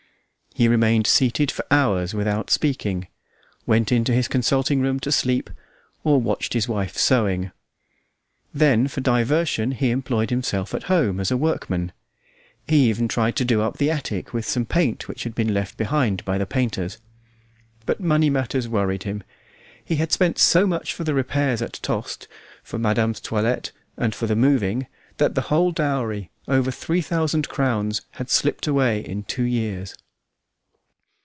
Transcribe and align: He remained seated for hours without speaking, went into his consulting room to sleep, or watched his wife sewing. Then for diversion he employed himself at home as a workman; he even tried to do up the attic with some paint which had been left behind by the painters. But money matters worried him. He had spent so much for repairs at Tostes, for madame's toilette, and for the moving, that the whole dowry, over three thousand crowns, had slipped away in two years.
He 0.53 0.67
remained 0.67 1.07
seated 1.07 1.49
for 1.49 1.63
hours 1.71 2.13
without 2.13 2.51
speaking, 2.51 3.07
went 3.65 3.89
into 3.89 4.11
his 4.11 4.27
consulting 4.27 4.81
room 4.81 4.99
to 4.99 5.09
sleep, 5.11 5.49
or 6.03 6.19
watched 6.19 6.51
his 6.51 6.67
wife 6.67 6.97
sewing. 6.97 7.51
Then 8.53 8.89
for 8.89 8.99
diversion 8.99 9.71
he 9.71 9.91
employed 9.91 10.29
himself 10.29 10.73
at 10.73 10.83
home 10.83 11.21
as 11.21 11.31
a 11.31 11.37
workman; 11.37 11.93
he 12.67 12.89
even 12.89 13.07
tried 13.07 13.37
to 13.37 13.45
do 13.45 13.61
up 13.61 13.77
the 13.77 13.89
attic 13.89 14.33
with 14.33 14.45
some 14.45 14.65
paint 14.65 15.07
which 15.07 15.23
had 15.23 15.33
been 15.33 15.53
left 15.53 15.77
behind 15.77 16.23
by 16.25 16.37
the 16.37 16.45
painters. 16.45 16.97
But 17.85 18.01
money 18.01 18.29
matters 18.29 18.67
worried 18.67 19.03
him. 19.03 19.23
He 19.83 19.95
had 19.95 20.11
spent 20.11 20.37
so 20.37 20.67
much 20.67 20.93
for 20.93 21.03
repairs 21.05 21.61
at 21.61 21.79
Tostes, 21.81 22.27
for 22.61 22.77
madame's 22.77 23.21
toilette, 23.21 23.71
and 23.95 24.13
for 24.13 24.27
the 24.27 24.35
moving, 24.35 24.87
that 25.15 25.33
the 25.33 25.41
whole 25.47 25.71
dowry, 25.71 26.29
over 26.45 26.71
three 26.71 27.01
thousand 27.01 27.47
crowns, 27.47 28.01
had 28.11 28.29
slipped 28.29 28.67
away 28.67 28.99
in 28.99 29.23
two 29.23 29.43
years. 29.43 29.95